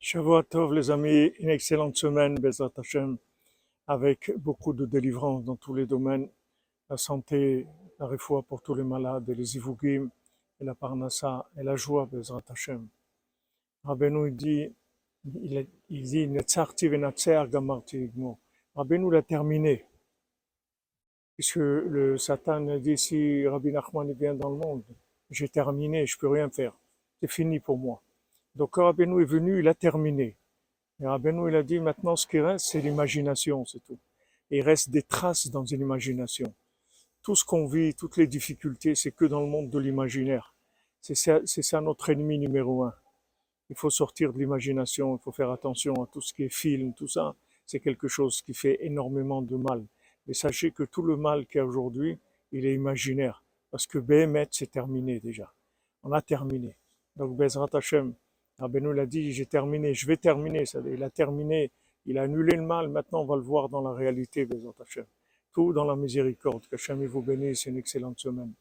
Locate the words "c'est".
27.20-27.30, 32.66-32.80, 33.64-33.78, 38.96-39.12, 41.00-41.14, 47.64-47.78, 54.50-54.72